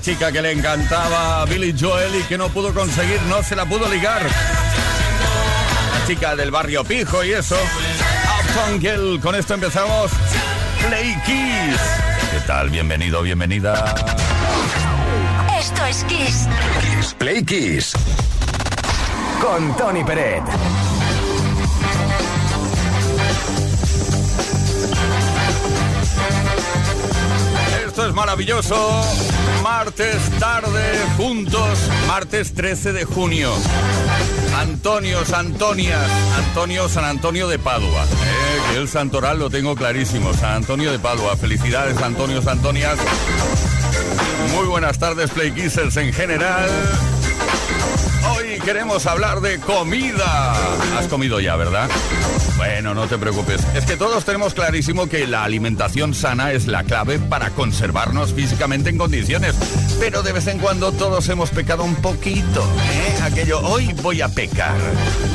Esa 0.00 0.12
chica 0.12 0.32
que 0.32 0.40
le 0.40 0.52
encantaba 0.52 1.42
a 1.42 1.44
Billy 1.44 1.74
Joel 1.78 2.14
y 2.14 2.22
que 2.24 2.38
no 2.38 2.48
pudo 2.48 2.72
conseguir, 2.72 3.20
no 3.22 3.42
se 3.42 3.56
la 3.56 3.66
pudo 3.66 3.88
ligar. 3.88 4.22
La 4.22 6.06
chica 6.06 6.36
del 6.36 6.50
barrio 6.50 6.84
Pijo 6.84 7.24
y 7.24 7.32
eso. 7.32 7.56
Uptown 8.40 8.80
Girl, 8.80 9.20
con 9.20 9.34
esto 9.34 9.54
empezamos 9.54 10.10
Play 10.86 11.14
Kiss. 11.26 11.80
¿Qué 12.30 12.40
tal? 12.46 12.70
Bienvenido, 12.70 13.22
bienvenida. 13.22 13.94
Esto 15.58 15.84
es 15.86 16.04
Kiss. 16.04 16.48
Kiss 16.80 17.14
Play 17.14 17.44
Kiss. 17.44 17.92
Con 19.40 19.76
Tony 19.76 20.04
Peret. 20.04 20.44
Esto 27.86 28.08
es 28.08 28.14
maravilloso 28.14 29.02
martes 29.70 30.20
tarde 30.40 30.82
juntos, 31.16 31.78
martes 32.08 32.54
13 32.54 32.92
de 32.92 33.04
junio. 33.04 33.52
Antonio, 34.58 35.20
Antonias, 35.32 36.10
Antonio 36.36 36.88
San 36.88 37.04
Antonio 37.04 37.46
de 37.46 37.60
Padua. 37.60 38.02
Eh, 38.04 38.72
que 38.72 38.78
el 38.78 38.88
santoral 38.88 39.38
lo 39.38 39.48
tengo 39.48 39.76
clarísimo. 39.76 40.34
San 40.34 40.54
Antonio 40.54 40.90
de 40.90 40.98
Padua. 40.98 41.36
Felicidades, 41.36 41.96
Antonio 42.02 42.42
Antonias. 42.44 42.98
Muy 44.56 44.66
buenas 44.66 44.98
tardes, 44.98 45.30
Play 45.30 45.52
Kissers 45.52 45.96
en 45.98 46.12
general. 46.12 46.68
Hoy 48.34 48.58
queremos 48.64 49.06
hablar 49.06 49.40
de 49.40 49.60
comida. 49.60 50.52
Has 50.98 51.06
comido 51.06 51.38
ya, 51.38 51.54
¿verdad? 51.54 51.88
Bueno, 52.60 52.92
no 52.92 53.06
te 53.06 53.16
preocupes. 53.16 53.62
Es 53.74 53.86
que 53.86 53.96
todos 53.96 54.26
tenemos 54.26 54.52
clarísimo 54.52 55.08
que 55.08 55.26
la 55.26 55.44
alimentación 55.44 56.12
sana 56.12 56.52
es 56.52 56.66
la 56.66 56.84
clave 56.84 57.18
para 57.18 57.48
conservarnos 57.48 58.34
físicamente 58.34 58.90
en 58.90 58.98
condiciones. 58.98 59.56
Pero 59.98 60.22
de 60.22 60.32
vez 60.32 60.46
en 60.46 60.58
cuando 60.58 60.92
todos 60.92 61.26
hemos 61.30 61.48
pecado 61.48 61.84
un 61.84 61.94
poquito. 61.94 62.62
¿eh? 62.62 63.22
Aquello, 63.22 63.60
hoy 63.60 63.94
voy 64.02 64.20
a 64.20 64.28
pecar. 64.28 64.76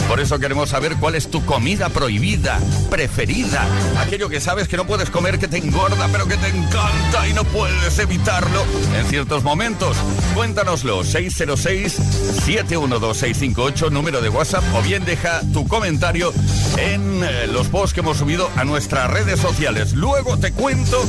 Por 0.07 0.19
eso 0.19 0.37
queremos 0.37 0.69
saber 0.69 0.97
cuál 0.97 1.15
es 1.15 1.31
tu 1.31 1.43
comida 1.45 1.89
prohibida, 1.89 2.59
preferida. 2.91 3.65
Aquello 3.99 4.29
que 4.29 4.39
sabes 4.39 4.67
que 4.67 4.77
no 4.77 4.85
puedes 4.85 5.09
comer, 5.09 5.39
que 5.39 5.47
te 5.47 5.57
engorda, 5.57 6.07
pero 6.11 6.28
que 6.28 6.37
te 6.37 6.49
encanta 6.49 7.28
y 7.28 7.33
no 7.33 7.43
puedes 7.45 7.97
evitarlo 7.97 8.63
en 8.95 9.03
ciertos 9.07 9.43
momentos. 9.43 9.97
Cuéntanoslo, 10.35 11.03
606-712-658, 11.03 13.89
número 13.89 14.21
de 14.21 14.29
WhatsApp, 14.29 14.63
o 14.75 14.83
bien 14.83 15.05
deja 15.05 15.41
tu 15.53 15.67
comentario 15.67 16.31
en 16.78 17.15
eh, 17.23 17.47
los 17.47 17.67
posts 17.67 17.94
que 17.94 18.00
hemos 18.02 18.17
subido 18.17 18.50
a 18.56 18.64
nuestras 18.64 19.09
redes 19.09 19.40
sociales. 19.40 19.94
Luego 19.94 20.38
te 20.38 20.52
cuento 20.52 21.03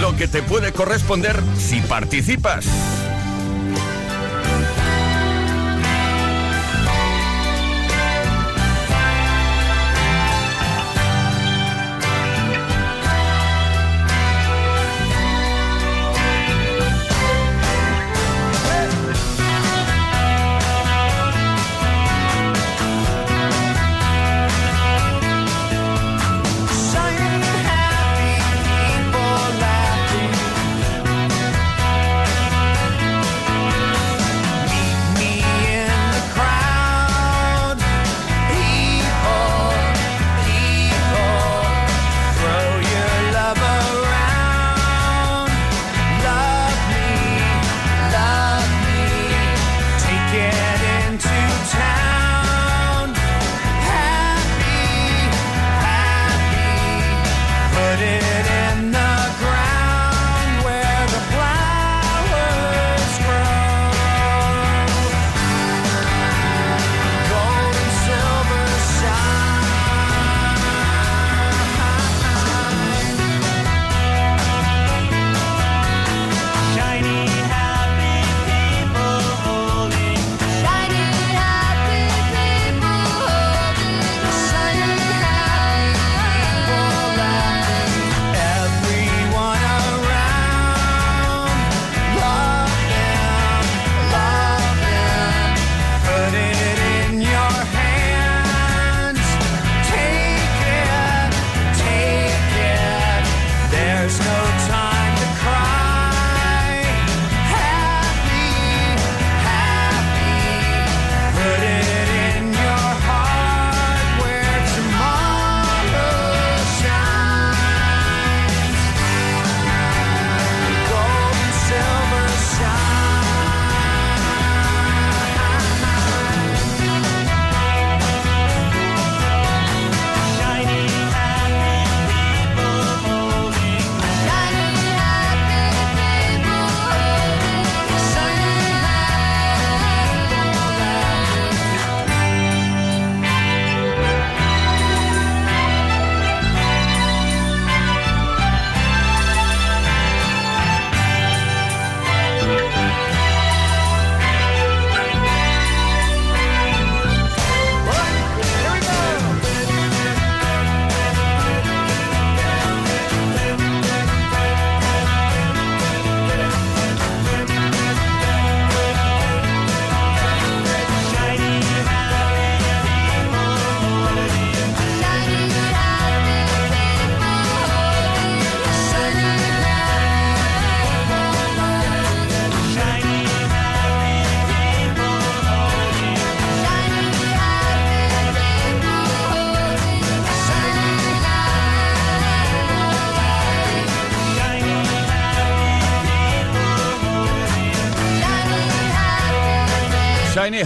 lo 0.00 0.16
que 0.16 0.28
te 0.28 0.42
puede 0.42 0.72
corresponder 0.72 1.42
si 1.58 1.80
participas. 1.80 2.66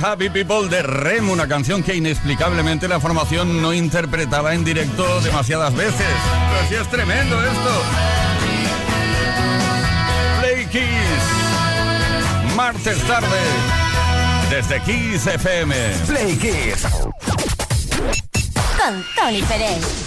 Happy 0.09 0.31
People 0.31 0.69
de 0.69 0.83
Rem, 0.83 1.29
una 1.31 1.49
canción 1.49 1.83
que 1.83 1.97
inexplicablemente 1.97 2.87
la 2.87 3.01
formación 3.01 3.61
no 3.61 3.73
interpretaba 3.73 4.55
en 4.55 4.65
directo 4.65 5.21
demasiadas 5.21 5.75
veces. 5.75 5.97
Pero 5.97 6.69
sí 6.69 6.75
es 6.77 6.89
tremendo 6.89 7.37
esto. 7.45 7.83
Play 10.41 10.65
Kiss. 10.67 12.55
Martes 12.55 12.99
tarde. 13.03 13.41
Desde 14.49 14.81
Kiss 14.83 15.27
FM. 15.27 15.75
Play 16.07 16.37
Kiss. 16.37 16.87
Con 18.79 19.05
Tony 19.17 19.43
Pérez. 19.43 20.06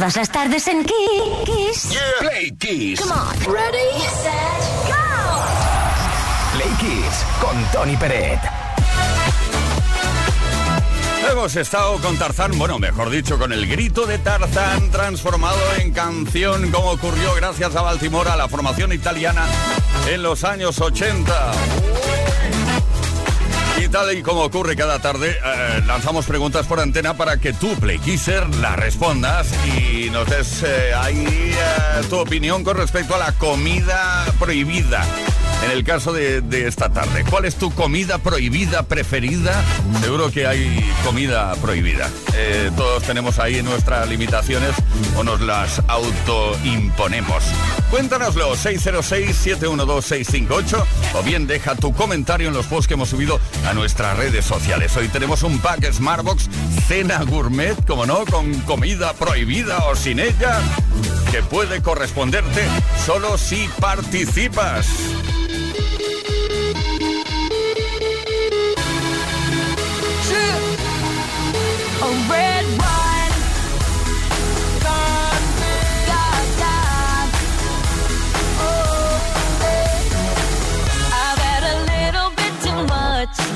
Todas 0.00 0.16
las 0.16 0.30
tardes 0.30 0.66
en 0.66 0.82
Kiss. 0.82 1.94
Play 2.20 2.50
Kiss. 2.52 3.00
Come 3.00 3.12
on. 3.12 3.52
Ready, 3.52 4.00
set, 4.00 4.88
go. 4.88 4.94
Play 6.54 6.70
Kiss 6.78 7.26
con 7.38 7.62
Tony 7.70 7.98
Peret. 7.98 8.40
Hemos 11.30 11.54
estado 11.54 11.98
con 11.98 12.16
Tarzán, 12.16 12.58
bueno, 12.58 12.78
mejor 12.78 13.10
dicho, 13.10 13.38
con 13.38 13.52
el 13.52 13.66
grito 13.66 14.06
de 14.06 14.16
Tarzán 14.16 14.90
transformado 14.90 15.58
en 15.78 15.92
canción, 15.92 16.70
como 16.70 16.92
ocurrió 16.92 17.34
gracias 17.34 17.76
a 17.76 17.82
Baltimore, 17.82 18.30
a 18.30 18.36
la 18.36 18.48
formación 18.48 18.94
italiana 18.94 19.44
en 20.08 20.22
los 20.22 20.44
años 20.44 20.80
80 20.80 21.52
tal 23.90 24.16
y 24.16 24.22
como 24.22 24.42
ocurre 24.42 24.76
cada 24.76 25.00
tarde, 25.00 25.36
eh, 25.44 25.82
lanzamos 25.86 26.26
preguntas 26.26 26.66
por 26.66 26.80
antena 26.80 27.14
para 27.14 27.38
que 27.38 27.52
tú, 27.52 27.74
Playkisser, 27.76 28.48
las 28.56 28.76
respondas 28.76 29.48
y 29.66 30.08
nos 30.10 30.28
des 30.28 30.62
eh, 30.62 30.94
ahí 30.94 31.26
eh, 31.26 32.02
tu 32.08 32.16
opinión 32.16 32.62
con 32.62 32.76
respecto 32.76 33.16
a 33.16 33.18
la 33.18 33.32
comida 33.32 34.24
prohibida. 34.38 35.04
En 35.64 35.72
el 35.72 35.82
caso 35.84 36.14
de, 36.14 36.40
esta 36.66 36.88
tarde, 36.88 37.22
¿cuál 37.28 37.44
es 37.44 37.56
tu 37.56 37.70
comida 37.70 38.16
prohibida 38.16 38.84
preferida? 38.84 39.62
Seguro 40.00 40.30
que 40.30 40.46
hay 40.46 40.82
comida 41.04 41.54
prohibida. 41.56 42.08
Eh, 42.34 42.70
todos 42.76 43.02
tenemos 43.02 43.38
ahí 43.38 43.62
nuestras 43.62 44.08
limitaciones 44.08 44.70
o 45.16 45.22
nos 45.22 45.42
las 45.42 45.82
autoimponemos. 45.86 47.44
Cuéntanoslo, 47.90 48.56
606-712-658 48.56 50.82
o 51.14 51.22
bien 51.22 51.46
deja 51.46 51.74
tu 51.74 51.92
comentario 51.92 52.48
en 52.48 52.54
los 52.54 52.64
posts 52.66 52.88
que 52.88 52.94
hemos 52.94 53.10
subido 53.10 53.38
a 53.66 53.74
nuestras 53.74 54.16
redes 54.16 54.44
sociales. 54.44 54.96
Hoy 54.96 55.08
tenemos 55.08 55.42
un 55.42 55.58
pack 55.58 55.92
Smartbox 55.92 56.48
cena 56.86 57.22
gourmet, 57.24 57.74
como 57.86 58.06
no, 58.06 58.24
con 58.24 58.52
comida 58.60 59.12
prohibida 59.14 59.78
o 59.86 59.96
sin 59.96 60.20
ella, 60.20 60.60
que 61.30 61.42
puede 61.42 61.82
corresponderte 61.82 62.64
solo 63.04 63.38
si 63.38 63.68
participas. 63.80 64.86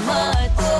What. 0.07 0.74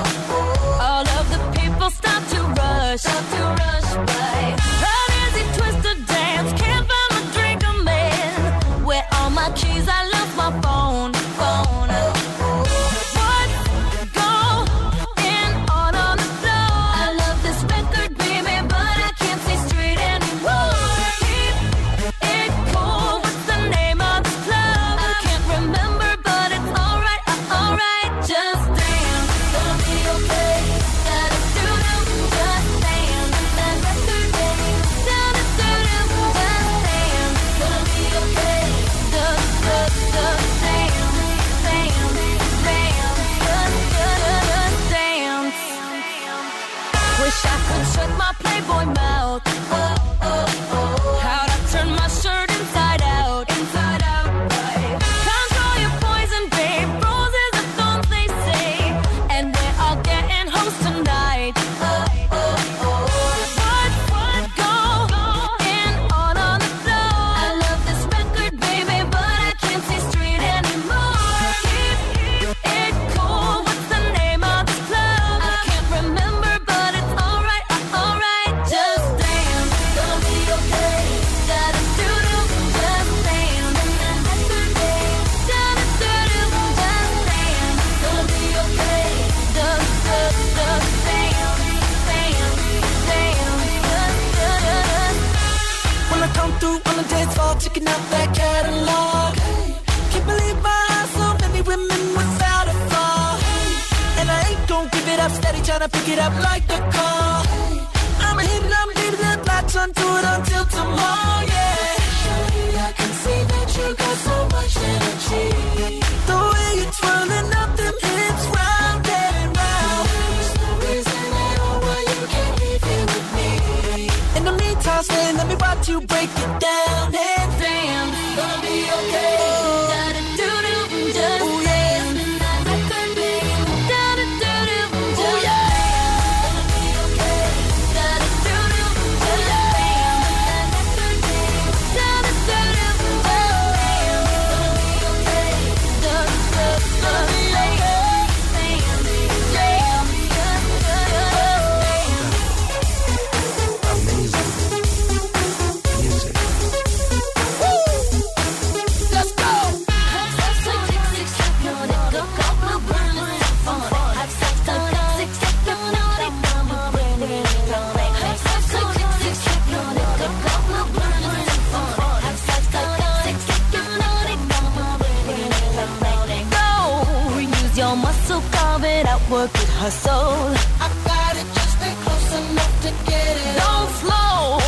all 178.75 178.81
that 178.81 179.05
I 179.07 179.15
work 179.31 179.51
with 179.53 179.71
hustle. 179.79 180.51
I 180.83 180.87
got 181.07 181.33
it 181.41 181.47
just 181.55 181.77
ain't 181.87 181.99
close 182.03 182.31
enough 182.39 182.75
to 182.83 182.91
get 183.09 183.33
it. 183.43 183.53
Don't 183.63 183.91
slow. 184.01 184.59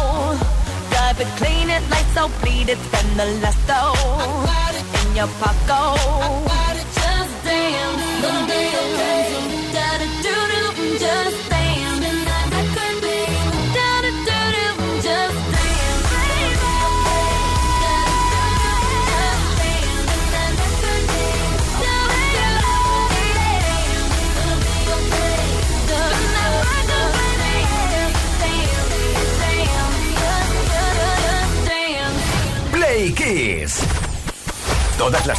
Drive 0.92 1.20
it, 1.24 1.32
clean 1.40 1.68
it, 1.76 1.84
lights 1.92 2.14
so 2.16 2.24
bleed 2.42 2.70
it, 2.74 2.80
spend 2.88 3.12
the 3.20 3.28
last 3.44 3.62
though. 3.68 3.96
In 5.00 5.16
your 5.20 5.30
pocket. 5.42 5.72
I 5.72 6.36
got 6.52 6.76
it, 6.82 6.88
Just 7.00 7.34
dance, 7.44 8.04
dance, 8.24 8.48
dance, 8.48 8.92
dance, 9.00 9.36
dance, 9.76 10.24
dance, 10.24 10.56
dance, 10.78 11.00
dance, 11.04 11.26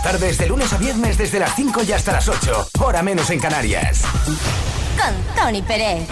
tardes 0.03 0.39
de 0.39 0.47
lunes 0.47 0.73
a 0.73 0.79
viernes 0.79 1.19
desde 1.19 1.39
las 1.39 1.55
5 1.55 1.83
y 1.83 1.93
hasta 1.93 2.13
las 2.13 2.29
8, 2.29 2.69
hora 2.81 3.03
menos 3.03 3.29
en 3.31 3.41
Canarias. 3.41 4.03
Con 4.97 5.37
Tony 5.37 5.63
Pérez. 5.63 6.09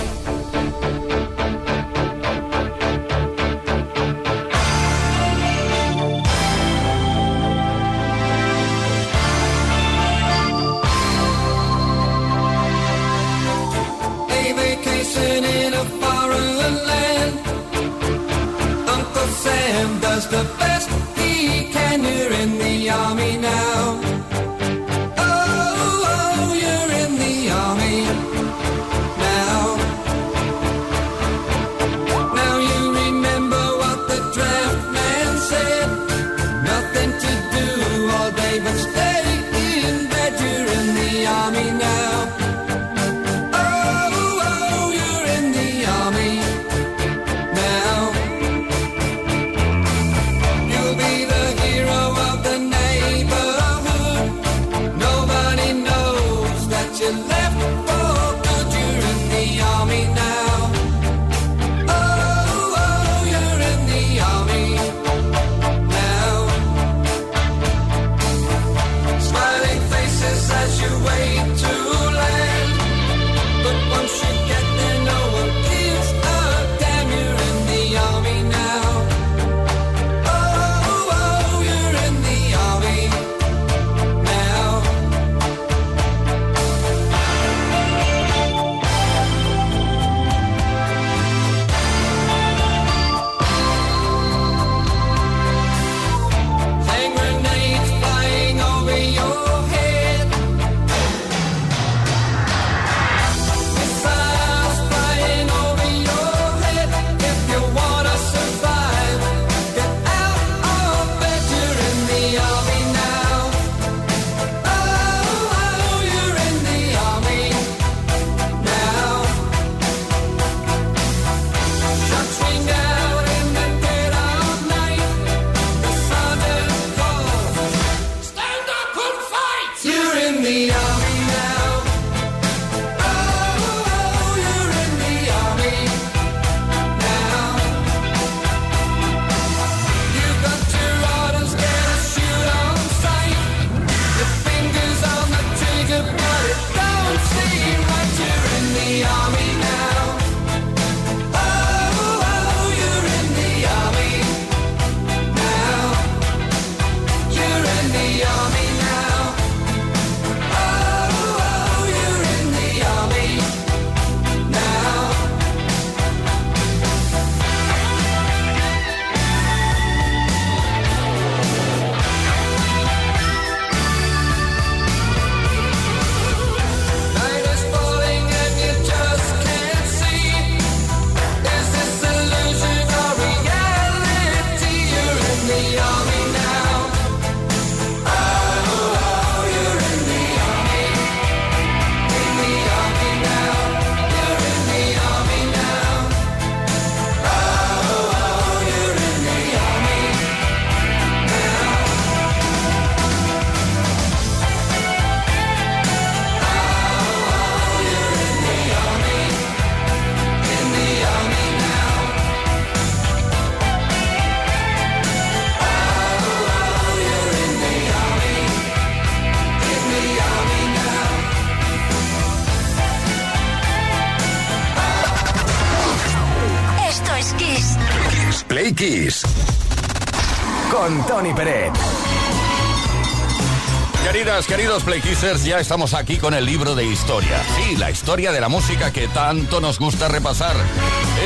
Playkissers, 234.87 235.44
ya 235.44 235.59
estamos 235.59 235.94
aquí 235.94 236.16
con 236.16 236.33
el 236.33 236.44
libro 236.44 236.77
de 236.77 236.85
historia. 236.85 237.42
Sí, 237.57 237.77
la 237.77 237.90
historia 237.90 238.31
de 238.31 238.40
la 238.40 238.49
música 238.49 238.92
que 238.92 239.09
tanto 239.09 239.61
nos 239.61 239.81
gusta 239.81 240.07
repasar. 240.07 240.55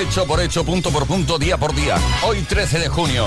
Hecho 0.01 0.25
por 0.25 0.41
hecho, 0.41 0.65
punto 0.65 0.91
por 0.91 1.07
punto, 1.07 1.39
día 1.39 1.59
por 1.59 1.75
día. 1.75 1.97
Hoy 2.25 2.41
13 2.41 2.79
de 2.79 2.89
junio. 2.89 3.27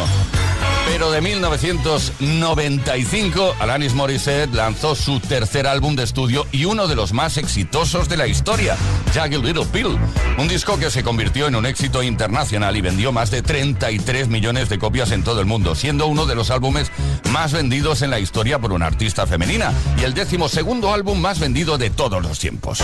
Pero 0.86 1.12
de 1.12 1.22
1995, 1.22 3.56
Alanis 3.60 3.94
Morissette 3.94 4.54
lanzó 4.54 4.96
su 4.96 5.20
tercer 5.20 5.68
álbum 5.68 5.96
de 5.96 6.04
estudio 6.04 6.46
y 6.52 6.66
uno 6.66 6.88
de 6.88 6.96
los 6.96 7.14
más 7.14 7.38
exitosos 7.38 8.10
de 8.10 8.18
la 8.18 8.28
historia, 8.28 8.76
Jagged 9.14 9.44
Little 9.44 9.66
Pill. 9.66 9.98
Un 10.38 10.48
disco 10.48 10.78
que 10.78 10.92
se 10.92 11.04
convirtió 11.04 11.48
en 11.48 11.56
un 11.56 11.66
éxito 11.66 12.04
internacional 12.04 12.76
y 12.76 12.82
vendió 12.82 13.12
más 13.12 13.32
de 13.32 13.42
33 13.42 14.28
millones 14.28 14.70
de 14.70 14.78
copias 14.78 15.12
en 15.12 15.24
todo 15.24 15.40
el 15.40 15.46
mundo, 15.46 15.76
siendo 15.76 16.08
uno 16.08 16.26
de 16.26 16.36
los 16.36 16.52
álbumes 16.52 16.92
más 17.32 17.54
vendidos 17.54 18.02
en 18.02 18.10
la 18.10 18.20
historia 18.20 18.60
por 18.60 18.74
una 18.74 18.88
artista 18.88 19.26
femenina 19.26 19.72
y 19.98 20.04
el 20.04 20.14
décimo 20.14 20.50
segundo 20.50 20.94
álbum 20.94 21.20
más 21.20 21.40
vendido 21.40 21.78
de 21.78 21.90
todos 21.90 22.22
los 22.22 22.40
tiempos. 22.40 22.80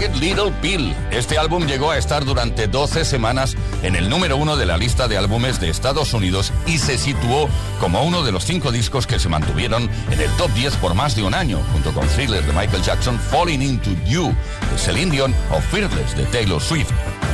Little 0.00 0.52
Pill. 0.62 0.94
Este 1.10 1.36
álbum 1.36 1.66
llegó 1.66 1.90
a 1.90 1.98
estar 1.98 2.24
durante 2.24 2.66
12 2.66 3.04
semanas 3.04 3.56
en 3.82 3.94
el 3.94 4.08
número 4.08 4.38
uno 4.38 4.56
de 4.56 4.64
la 4.64 4.78
lista 4.78 5.06
de 5.06 5.18
álbumes 5.18 5.60
de 5.60 5.68
Estados 5.68 6.14
Unidos 6.14 6.50
y 6.66 6.78
se 6.78 6.96
situó 6.96 7.46
como 7.78 8.02
uno 8.02 8.22
de 8.22 8.32
los 8.32 8.44
cinco 8.44 8.72
discos 8.72 9.06
que 9.06 9.18
se 9.18 9.28
mantuvieron 9.28 9.90
en 10.10 10.20
el 10.20 10.30
top 10.36 10.50
10 10.54 10.76
por 10.76 10.94
más 10.94 11.14
de 11.14 11.24
un 11.24 11.34
año, 11.34 11.60
junto 11.72 11.92
con 11.92 12.08
Thriller 12.08 12.42
de 12.42 12.54
Michael 12.54 12.82
Jackson, 12.82 13.18
Falling 13.18 13.60
Into 13.60 13.90
You 14.06 14.34
de 14.70 14.78
Celine 14.78 15.10
Dion 15.10 15.34
o 15.50 15.60
Fearless 15.60 16.16
de 16.16 16.24
Taylor 16.24 16.62
Swift. 16.62 16.90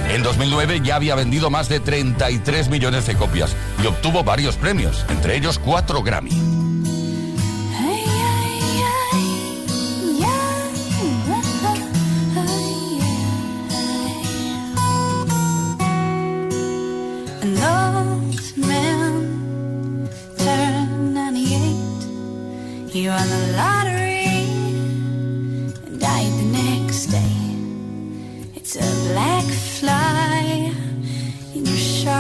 En 0.09 0.25
2009 0.25 0.81
ya 0.83 0.97
había 0.97 1.15
vendido 1.15 1.51
más 1.51 1.69
de 1.69 1.79
33 1.79 2.71
millones 2.71 3.07
de 3.07 3.15
copias 3.15 3.55
y 3.81 3.87
obtuvo 3.87 4.25
varios 4.25 4.57
premios, 4.57 5.05
entre 5.11 5.37
ellos 5.37 5.61
cuatro 5.61 6.03
Grammy. 6.03 6.58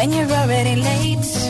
when 0.00 0.12
you're 0.14 0.32
already 0.32 0.76
late. 0.76 1.49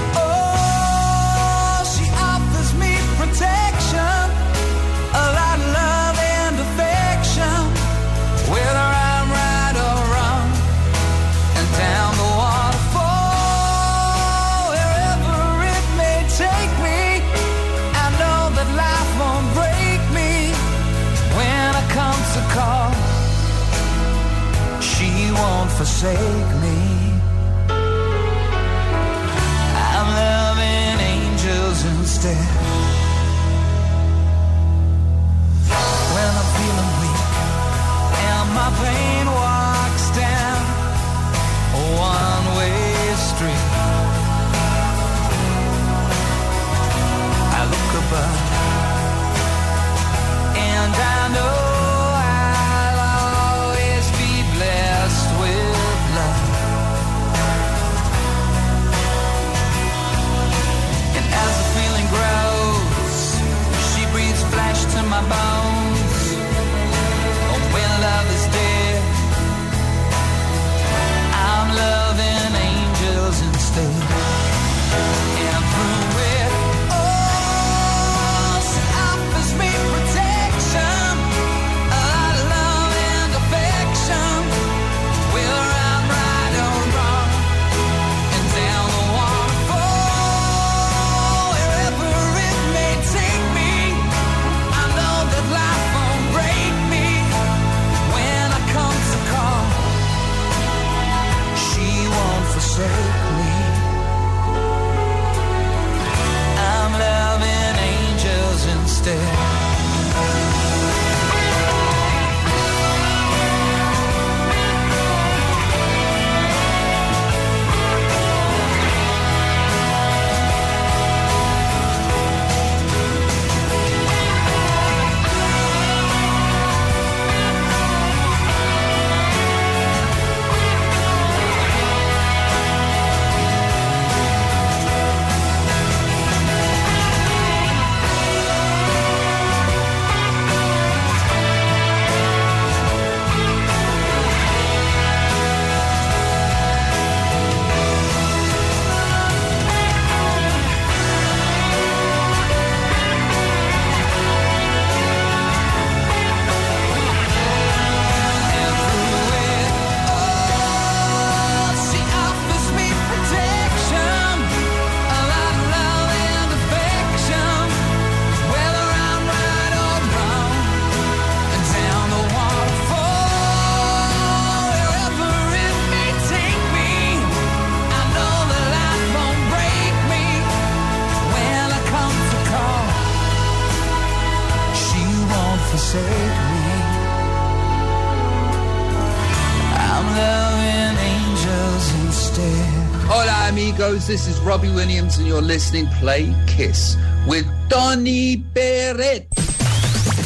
This 194.11 194.27
is 194.27 194.37
Robbie 194.41 194.67
Williams 194.67 195.17
and 195.19 195.25
you're 195.25 195.41
listening 195.41 195.87
Play 196.01 196.35
Kiss 196.45 196.97
with 197.25 197.45
Donny 197.69 198.43
Peret. 198.53 199.29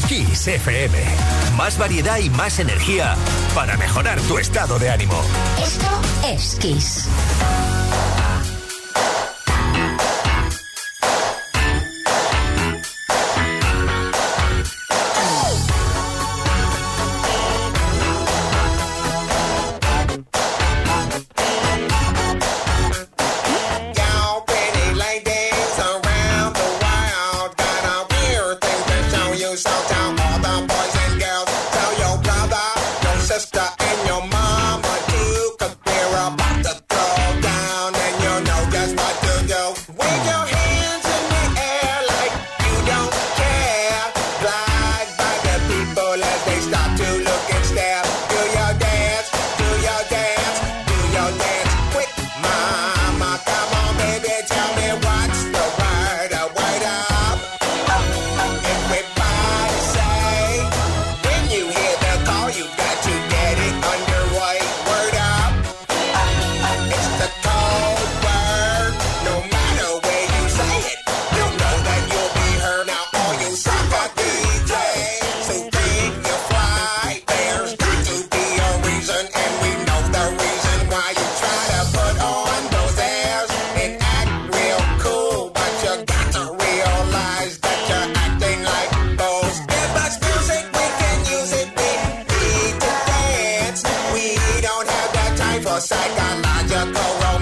Kiss 0.10 0.48
FM. 0.48 0.98
Más 1.56 1.78
variedad 1.78 2.18
y 2.18 2.32
más 2.32 2.58
energía 2.58 3.16
para 3.54 3.78
mejorar 3.78 4.20
tu 4.22 4.40
estado 4.40 4.80
de 4.80 4.90
ánimo. 4.90 5.22
Esto 5.64 6.02
es 6.26 6.56
Kiss. 6.56 7.08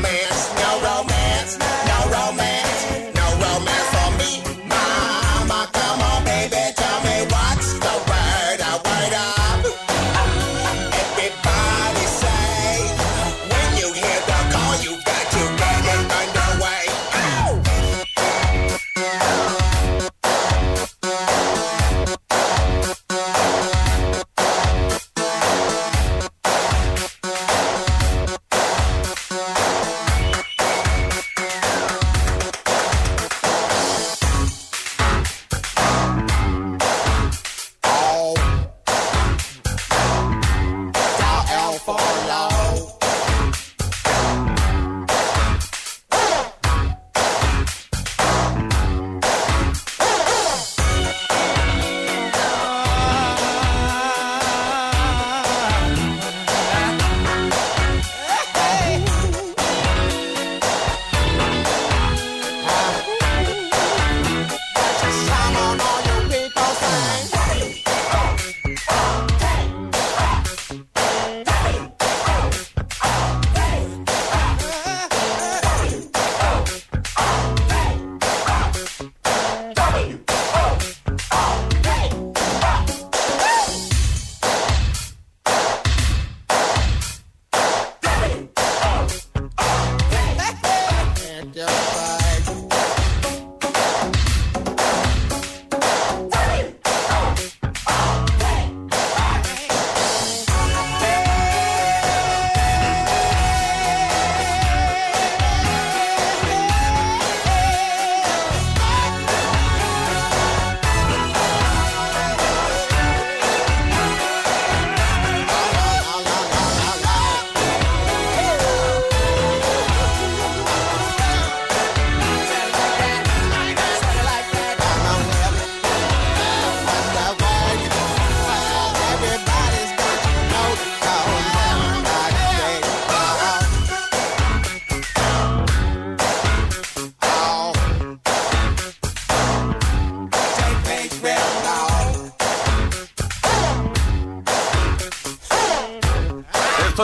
Es 0.06 0.33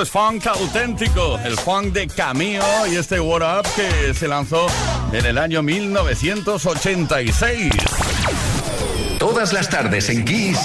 funk 0.10 0.47
auténtico, 0.47 1.38
el 1.45 1.55
funk 1.55 1.93
de 1.93 2.07
Cameo 2.07 2.88
y 2.88 2.95
este 2.95 3.20
What 3.20 3.60
Up 3.60 3.68
que 3.76 4.16
se 4.16 4.28
lanzó 4.28 4.66
en 5.12 5.24
el 5.26 5.38
año 5.38 5.62
1986. 5.62 7.72
Todas 9.20 9.53
las 9.53 9.70
tardes 9.70 10.10
en 10.10 10.26
Kiss. 10.26 10.57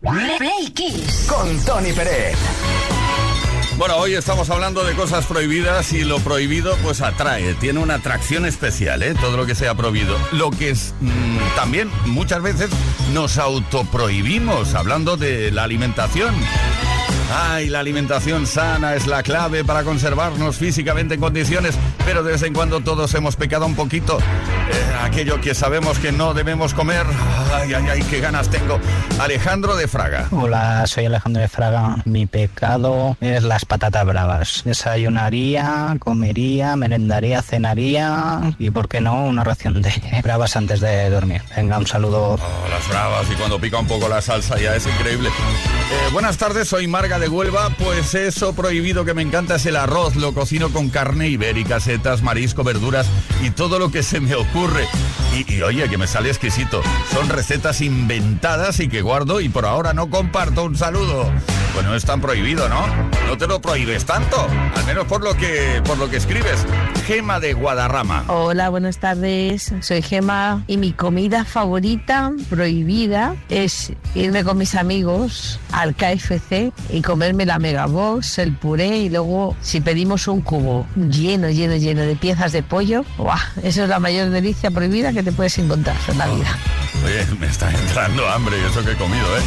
Play 0.00 0.70
Kiss. 0.74 1.24
Con 1.26 1.58
Tony 1.64 1.92
Pérez. 1.92 2.36
Bueno, 3.78 3.96
hoy 3.96 4.12
estamos 4.14 4.50
hablando 4.50 4.84
de 4.84 4.92
cosas 4.94 5.24
prohibidas 5.24 5.94
y 5.94 6.04
lo 6.04 6.20
prohibido 6.20 6.76
pues 6.82 7.00
atrae, 7.00 7.54
tiene 7.54 7.80
una 7.80 7.94
atracción 7.94 8.44
especial, 8.44 9.02
¿eh? 9.02 9.14
todo 9.14 9.38
lo 9.38 9.46
que 9.46 9.54
sea 9.54 9.74
prohibido. 9.74 10.18
Lo 10.32 10.50
que 10.50 10.68
es 10.70 10.92
mm, 11.00 11.38
también 11.56 11.90
muchas 12.04 12.42
veces 12.42 12.68
nos 13.12 13.38
autoprohibimos 13.38 14.74
hablando 14.74 15.16
de 15.16 15.50
la 15.50 15.62
alimentación. 15.64 16.34
Ay, 17.34 17.68
la 17.68 17.80
alimentación 17.80 18.46
sana 18.46 18.94
es 18.94 19.06
la 19.06 19.22
clave 19.22 19.64
para 19.64 19.84
conservarnos 19.84 20.56
físicamente 20.56 21.14
en 21.14 21.20
condiciones, 21.20 21.74
pero 22.04 22.22
de 22.22 22.32
vez 22.32 22.42
en 22.42 22.52
cuando 22.52 22.80
todos 22.80 23.14
hemos 23.14 23.36
pecado 23.36 23.64
un 23.64 23.74
poquito. 23.74 24.18
Eh, 24.18 24.96
aquello 25.02 25.40
que 25.40 25.54
sabemos 25.54 25.98
que 25.98 26.12
no 26.12 26.34
debemos 26.34 26.74
comer. 26.74 27.06
Ay, 27.52 27.74
ay, 27.74 27.84
ay, 27.90 28.02
qué 28.02 28.20
ganas 28.20 28.48
tengo. 28.48 28.80
Alejandro 29.20 29.76
de 29.76 29.86
Fraga. 29.86 30.26
Hola, 30.30 30.86
soy 30.86 31.04
Alejandro 31.04 31.42
de 31.42 31.48
Fraga. 31.48 31.96
Mi 32.04 32.26
pecado 32.26 33.16
es 33.20 33.42
las 33.42 33.64
patatas 33.64 34.06
bravas. 34.06 34.62
Desayunaría, 34.64 35.96
comería, 35.98 36.76
merendaría, 36.76 37.42
cenaría 37.42 38.54
y, 38.58 38.70
¿por 38.70 38.88
qué 38.88 39.00
no?, 39.00 39.24
una 39.26 39.44
ración 39.44 39.82
de 39.82 39.92
bravas 40.22 40.56
antes 40.56 40.80
de 40.80 41.10
dormir. 41.10 41.42
Venga, 41.54 41.78
un 41.78 41.86
saludo. 41.86 42.34
Oh, 42.34 42.68
las 42.70 42.88
bravas 42.88 43.26
y 43.30 43.34
cuando 43.34 43.60
pica 43.60 43.78
un 43.78 43.86
poco 43.86 44.08
la 44.08 44.22
salsa 44.22 44.58
ya 44.58 44.74
es 44.74 44.86
increíble. 44.86 45.28
Eh, 45.28 46.08
buenas 46.12 46.38
tardes, 46.38 46.68
soy 46.68 46.86
Marga 46.86 47.18
de 47.18 47.28
Huelva. 47.28 47.68
Pues 47.78 48.14
eso 48.14 48.54
prohibido 48.54 49.04
que 49.04 49.14
me 49.14 49.22
encanta 49.22 49.56
es 49.56 49.66
el 49.66 49.76
arroz. 49.76 50.16
Lo 50.16 50.32
cocino 50.32 50.70
con 50.70 50.88
carne 50.88 51.28
ibérica, 51.28 51.80
setas, 51.80 52.22
marisco, 52.22 52.64
verduras 52.64 53.06
y 53.42 53.50
todo 53.50 53.78
lo 53.78 53.90
que 53.90 54.02
se 54.02 54.20
me 54.20 54.34
ocurre. 54.34 54.86
Y, 55.36 55.54
y, 55.54 55.62
oye, 55.62 55.88
que 55.88 55.96
me 55.98 56.06
sale 56.06 56.28
exquisito. 56.28 56.82
Son 57.10 57.28
recetas 57.42 57.80
inventadas 57.80 58.78
y 58.78 58.88
que 58.88 59.02
guardo 59.02 59.40
y 59.40 59.48
por 59.48 59.66
ahora 59.66 59.92
no 59.92 60.08
comparto. 60.08 60.62
Un 60.62 60.76
saludo. 60.76 61.28
Bueno, 61.74 61.94
es 61.94 62.04
tan 62.04 62.20
prohibido, 62.20 62.68
¿no? 62.68 62.86
No 63.26 63.38
te 63.38 63.46
lo 63.46 63.60
prohíbes 63.60 64.04
tanto, 64.04 64.46
al 64.74 64.84
menos 64.84 65.06
por 65.06 65.22
lo 65.24 65.34
que 65.34 65.80
por 65.86 65.96
lo 65.96 66.10
que 66.10 66.18
escribes. 66.18 66.66
Gema 67.06 67.40
de 67.40 67.54
Guadarrama. 67.54 68.24
Hola, 68.28 68.68
buenas 68.68 68.98
tardes. 68.98 69.72
Soy 69.80 70.02
Gema 70.02 70.64
y 70.66 70.76
mi 70.76 70.92
comida 70.92 71.44
favorita 71.46 72.32
prohibida 72.50 73.34
es 73.48 73.92
irme 74.14 74.44
con 74.44 74.58
mis 74.58 74.74
amigos 74.74 75.58
al 75.72 75.94
KFC 75.94 76.72
y 76.90 77.00
comerme 77.00 77.46
la 77.46 77.58
megabox, 77.58 78.38
el 78.38 78.54
puré 78.54 78.98
y 78.98 79.08
luego 79.08 79.56
si 79.62 79.80
pedimos 79.80 80.28
un 80.28 80.42
cubo 80.42 80.86
lleno, 80.94 81.48
lleno, 81.48 81.76
lleno 81.76 82.02
de 82.02 82.16
piezas 82.16 82.52
de 82.52 82.62
pollo, 82.62 83.04
¡buah! 83.16 83.40
Eso 83.62 83.84
es 83.84 83.88
la 83.88 83.98
mayor 83.98 84.28
delicia 84.28 84.70
prohibida 84.70 85.12
que 85.12 85.22
te 85.22 85.32
puedes 85.32 85.56
encontrar 85.58 85.96
en 86.08 86.18
la 86.18 86.26
vida. 86.26 86.58
Oye, 87.04 87.26
me 87.40 87.46
está 87.46 87.70
entrando 87.70 88.28
hambre 88.28 88.58
y 88.58 88.70
eso 88.70 88.84
que 88.84 88.92
he 88.92 88.96
comido, 88.96 89.24
¿eh? 89.38 89.42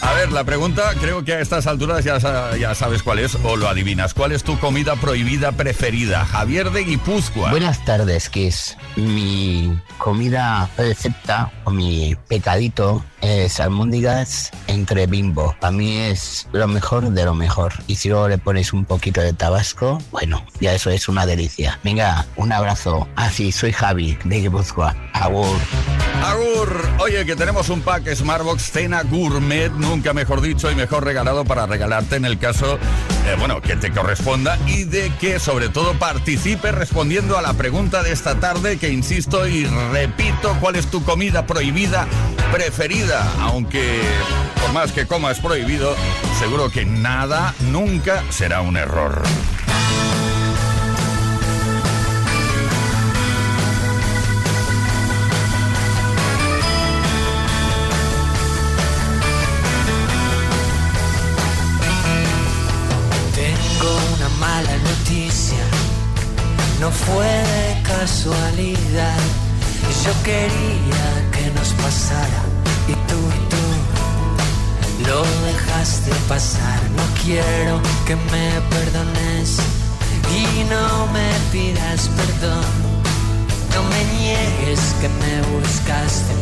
A 0.00 0.14
ver, 0.14 0.32
la 0.32 0.44
pregunta 0.44 0.92
creo 1.00 1.24
que 1.24 1.34
a 1.34 1.40
estas 1.40 1.66
alturas 1.66 2.04
ya, 2.04 2.18
ya, 2.56 2.74
sabes 2.74 3.02
cuál 3.02 3.18
es 3.18 3.36
o 3.44 3.56
lo 3.56 3.68
adivinas. 3.68 4.14
¿Cuál 4.14 4.32
es 4.32 4.44
tu 4.44 4.58
comida 4.58 4.96
prohibida 4.96 5.52
preferida? 5.52 6.24
Javier 6.24 6.70
de 6.70 6.84
Guipúzcoa. 6.84 7.50
Buenas 7.50 7.84
tardes, 7.84 8.28
Kiss. 8.28 8.76
Mi 8.96 9.78
comida 9.98 10.70
recepta 10.76 11.50
o 11.64 11.70
mi 11.70 12.16
pecadito 12.28 13.04
es 13.20 13.60
almóndigas 13.60 14.50
entre 14.66 15.06
bimbo. 15.06 15.56
Para 15.60 15.72
mí 15.72 15.96
es 15.96 16.46
lo 16.52 16.68
mejor 16.68 17.10
de 17.10 17.24
lo 17.24 17.34
mejor. 17.34 17.72
Y 17.86 17.96
si 17.96 18.08
luego 18.08 18.28
le 18.28 18.38
pones 18.38 18.72
un 18.72 18.84
poquito 18.84 19.20
de 19.20 19.32
tabasco, 19.32 20.00
bueno, 20.10 20.44
ya 20.60 20.74
eso 20.74 20.90
es 20.90 21.08
una 21.08 21.26
delicia. 21.26 21.78
Venga, 21.84 22.26
un 22.36 22.52
abrazo. 22.52 23.08
Así, 23.16 23.52
soy 23.52 23.72
Javi 23.72 24.18
de 24.24 24.40
Guipúzcoa. 24.40 24.94
Agur. 25.12 25.58
Agur. 26.24 26.88
Oye, 26.98 27.24
que 27.24 27.36
tenemos 27.36 27.68
un 27.68 27.80
pack 27.80 28.12
Smartbox 28.14 28.70
Cena 28.72 29.02
Gourmet, 29.02 29.70
nunca 29.70 30.12
mejor 30.12 30.40
dicho 30.40 30.70
y 30.70 30.74
mejor 30.74 31.04
regalado 31.04 31.44
para 31.44 31.66
regalarte 31.66 32.16
en 32.16 32.24
el 32.24 32.38
caso, 32.38 32.78
eh, 33.26 33.36
bueno, 33.38 33.60
que 33.60 33.76
te 33.76 33.92
corresponda 33.92 34.58
y 34.66 34.84
de 34.84 35.12
que 35.20 35.38
sobre 35.38 35.68
todo 35.68 35.94
participe 35.94 36.72
respondiendo 36.72 37.38
a 37.38 37.42
la 37.42 37.54
pregunta 37.54 38.02
de 38.02 38.12
esta 38.12 38.40
tarde 38.40 38.78
que 38.78 38.88
insisto 38.88 39.46
y 39.46 39.64
repito, 39.92 40.56
¿cuál 40.60 40.76
es 40.76 40.86
tu 40.88 41.04
comida 41.04 41.46
prohibida 41.46 42.06
preferida? 42.52 43.07
Aunque 43.40 44.00
por 44.60 44.72
más 44.72 44.92
que 44.92 45.06
comas 45.06 45.40
prohibido, 45.40 45.94
seguro 46.38 46.70
que 46.70 46.84
nada 46.84 47.54
nunca 47.60 48.22
será 48.30 48.60
un 48.60 48.76
error. 48.76 49.22
no 66.80 66.90
fue 66.90 67.26
de 67.26 67.82
casualidad. 67.82 69.18
Yo 70.04 70.12
quería 70.22 71.30
que 71.32 71.50
nos 71.50 71.72
pasara 71.74 72.47
y 72.88 72.92
tú 73.08 73.20
tú 73.50 75.08
lo 75.08 75.22
dejaste 75.46 76.10
pasar. 76.28 76.80
No 76.96 77.04
quiero 77.22 77.80
que 78.06 78.16
me 78.16 78.60
perdones 78.70 79.58
y 80.34 80.64
no 80.64 81.06
me 81.12 81.30
pidas 81.52 82.08
perdón. 82.08 82.64
No 83.74 83.82
me 83.84 84.04
niegues 84.18 84.80
que 85.00 85.08
me 85.08 85.42
buscaste. 85.52 86.34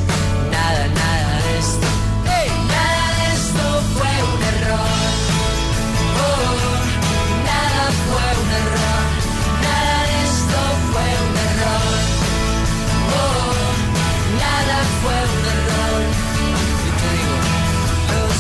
Nada, 0.51 0.87
nada 0.89 1.43
de 1.43 1.59
esto. 1.59 1.86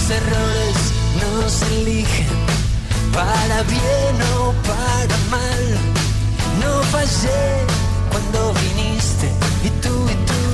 Los 0.07 0.17
errores 0.17 0.93
no 1.21 1.49
se 1.49 1.67
eligen 1.81 2.27
para 3.13 3.63
bien 3.63 4.17
o 4.39 4.53
para 4.63 5.17
mal. 5.31 5.65
No 6.61 6.83
fallé 6.93 7.67
cuando 8.11 8.53
viniste 8.55 9.29
y 9.65 9.71
tú 9.83 9.95
y 10.09 10.17
tú 10.31 10.45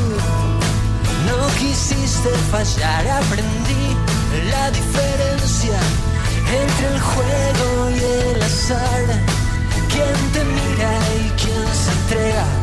no 1.26 1.46
quisiste 1.58 2.30
fallar. 2.50 3.06
Aprendí 3.08 3.96
la 4.50 4.70
diferencia 4.70 5.78
entre 6.62 6.86
el 6.94 7.00
juego 7.00 7.90
y 7.90 8.34
el 8.34 8.42
azar. 8.42 9.04
Quién 9.90 10.32
te 10.32 10.44
mira 10.44 10.92
y 11.20 11.30
quién 11.40 11.66
se 11.74 11.90
entrega. 11.92 12.61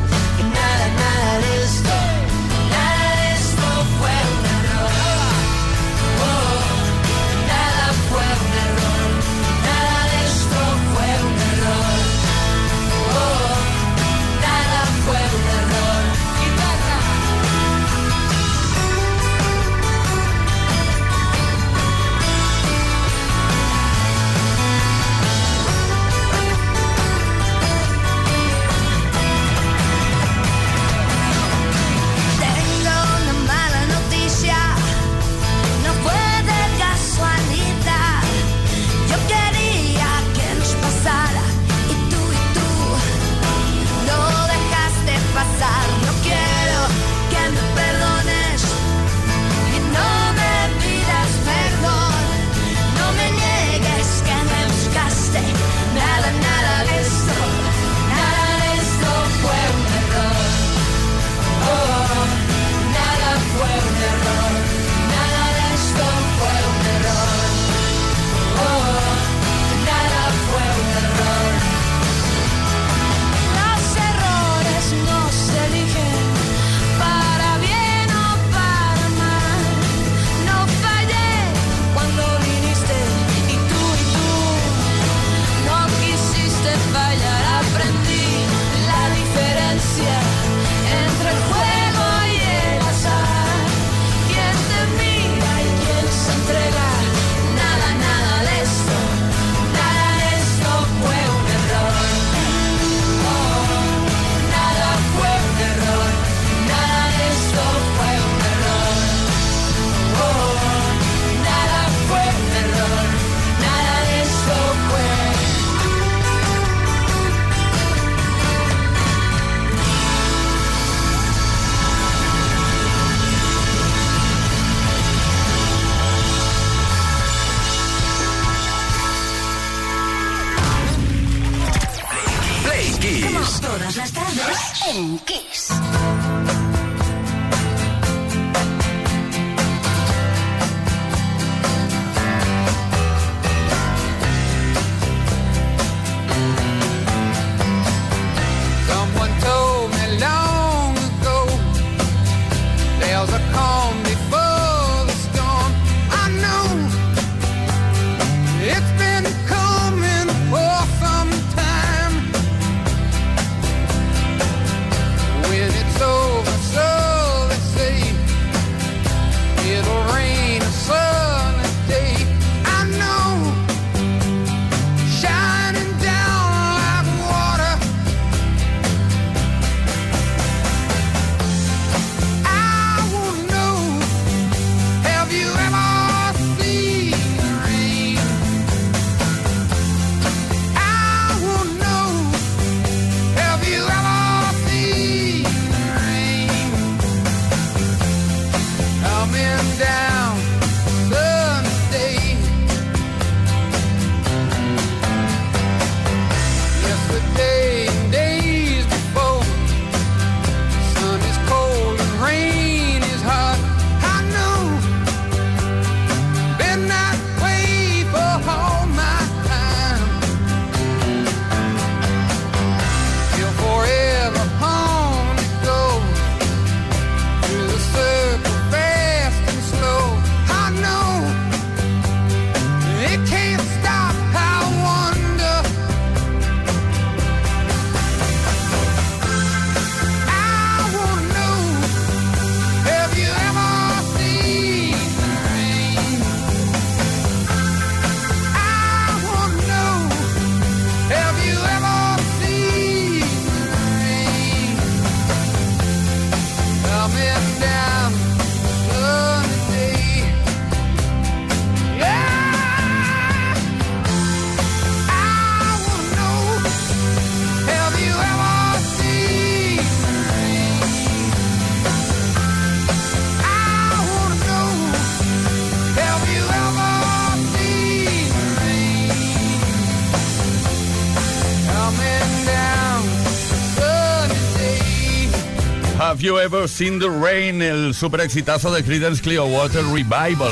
Ever 286.51 286.67
Seen 286.67 286.97
the 286.97 287.07
Rain, 287.07 287.61
el 287.61 287.93
super 287.93 288.21
exitazo 288.21 288.71
de 288.71 288.83
Creedence 288.83 289.21
Clearwater 289.21 289.83
Revival. 289.85 290.51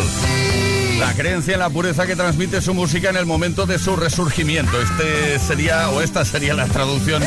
La 0.99 1.11
creencia 1.13 1.55
en 1.55 1.59
la 1.59 1.71
pureza 1.71 2.05
que 2.05 2.15
transmite 2.15 2.61
su 2.61 2.75
música 2.75 3.09
en 3.09 3.17
el 3.17 3.25
momento 3.25 3.65
de 3.65 3.79
su 3.79 3.95
resurgimiento. 3.95 4.79
Este 4.79 5.39
sería, 5.39 5.89
o 5.89 6.01
esta 6.01 6.23
sería 6.23 6.53
la 6.53 6.67
traducción. 6.67 7.23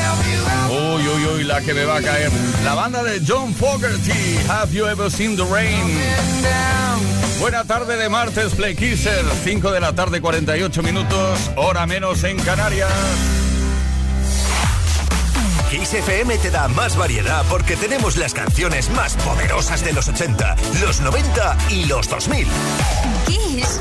Uy, 0.68 1.02
uy, 1.02 1.26
uy, 1.34 1.42
la 1.42 1.60
que 1.62 1.74
me 1.74 1.84
va 1.84 1.96
a 1.96 2.00
caer. 2.00 2.30
La 2.62 2.74
banda 2.74 3.02
de 3.02 3.20
John 3.26 3.52
Fogerty, 3.54 4.38
Have 4.48 4.72
You 4.72 4.86
Ever 4.86 5.10
Seen 5.10 5.36
the 5.36 5.44
Rain? 5.44 5.98
Buena 7.40 7.64
tarde 7.64 7.96
de 7.96 8.08
martes, 8.08 8.54
Play 8.54 8.76
Kisser. 8.76 9.24
5 9.42 9.72
de 9.72 9.80
la 9.80 9.94
tarde, 9.94 10.20
48 10.20 10.80
minutos, 10.84 11.50
hora 11.56 11.88
menos 11.88 12.22
en 12.22 12.38
Canarias. 12.38 12.88
Kiss 15.70 15.94
FM 15.94 16.36
te 16.38 16.50
da 16.50 16.66
más 16.66 16.96
variedad 16.96 17.44
porque 17.48 17.76
tenemos 17.76 18.16
las 18.16 18.34
canciones 18.34 18.90
más 18.90 19.14
poderosas 19.14 19.84
de 19.84 19.92
los 19.92 20.08
80, 20.08 20.56
los 20.80 21.00
90 21.00 21.56
y 21.70 21.84
los 21.84 22.08
2000. 22.08 22.48
Kiss. 23.24 23.80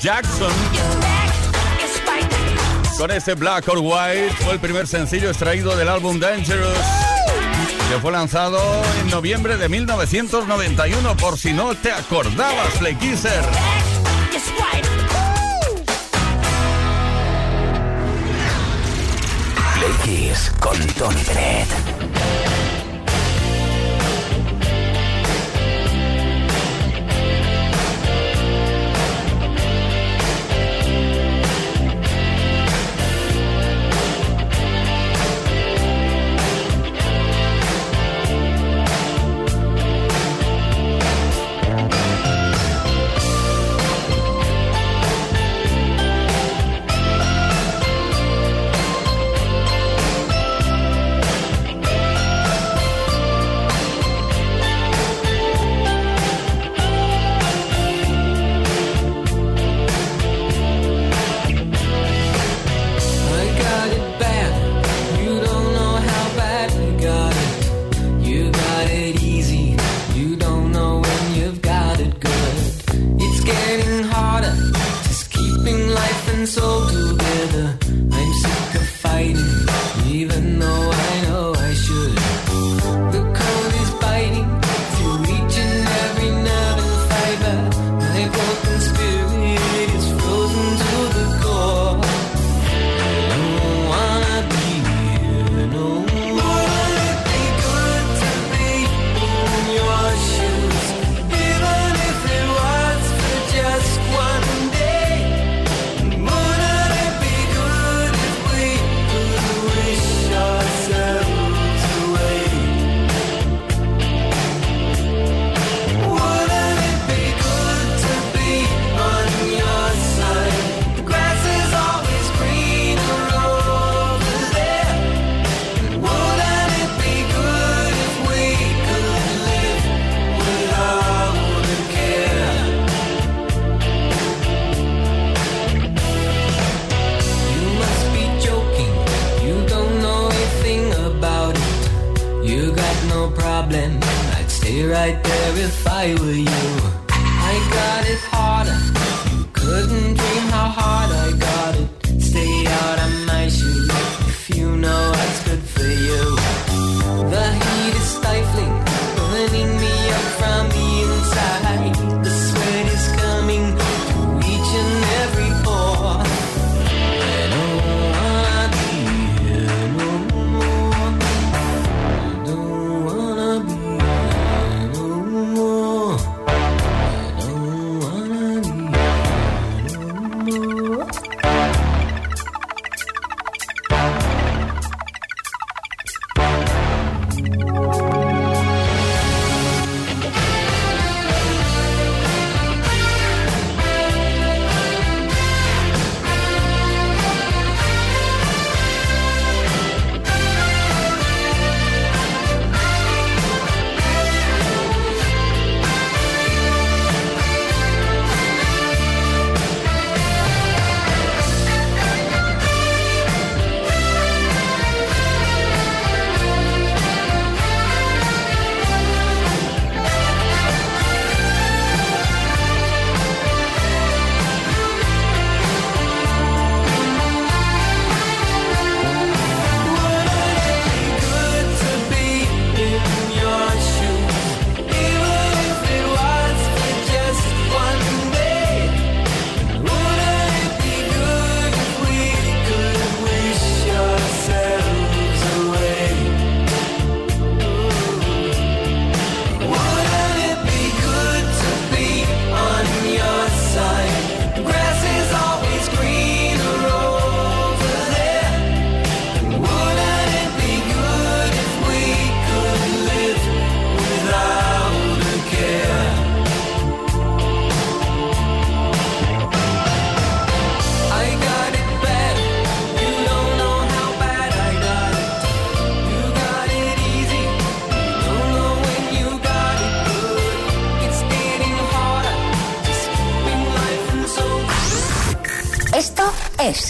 Jackson. 0.00 0.52
Con 2.96 3.10
este 3.10 3.34
Black 3.34 3.68
or 3.68 3.78
White 3.78 4.30
fue 4.40 4.52
el 4.54 4.60
primer 4.60 4.86
sencillo 4.86 5.28
extraído 5.28 5.76
del 5.76 5.88
álbum 5.88 6.20
Dangerous, 6.20 6.78
que 7.90 7.98
fue 8.00 8.12
lanzado 8.12 8.60
en 9.00 9.10
noviembre 9.10 9.56
de 9.56 9.68
1991, 9.68 11.16
por 11.16 11.38
si 11.38 11.52
no 11.52 11.74
te 11.74 11.90
acordabas, 11.90 12.74
Play 12.78 12.96
con 20.60 20.78
Tony 20.94 21.22
Pérez. 21.24 21.87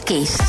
Kiss. 0.09 0.47